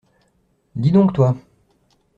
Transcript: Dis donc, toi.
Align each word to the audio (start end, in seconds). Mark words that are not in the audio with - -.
Dis 0.75 0.91
donc, 0.91 1.13
toi. 1.13 1.37